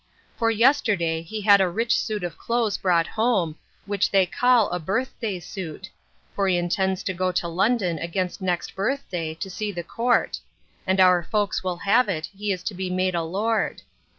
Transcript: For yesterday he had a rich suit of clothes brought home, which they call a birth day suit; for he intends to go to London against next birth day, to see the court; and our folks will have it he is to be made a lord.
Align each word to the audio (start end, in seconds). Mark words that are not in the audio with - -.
For 0.35 0.49
yesterday 0.49 1.21
he 1.21 1.41
had 1.41 1.61
a 1.61 1.69
rich 1.69 1.95
suit 1.95 2.23
of 2.23 2.35
clothes 2.35 2.75
brought 2.79 3.05
home, 3.05 3.55
which 3.85 4.09
they 4.09 4.25
call 4.25 4.67
a 4.71 4.79
birth 4.79 5.13
day 5.19 5.39
suit; 5.39 5.91
for 6.33 6.47
he 6.47 6.57
intends 6.57 7.03
to 7.03 7.13
go 7.13 7.31
to 7.33 7.47
London 7.47 7.99
against 7.99 8.41
next 8.41 8.73
birth 8.75 9.07
day, 9.11 9.35
to 9.35 9.47
see 9.47 9.71
the 9.71 9.83
court; 9.83 10.39
and 10.87 10.99
our 10.99 11.21
folks 11.21 11.63
will 11.63 11.77
have 11.77 12.09
it 12.09 12.29
he 12.35 12.51
is 12.51 12.63
to 12.63 12.73
be 12.73 12.89
made 12.89 13.13
a 13.13 13.21
lord. 13.21 13.83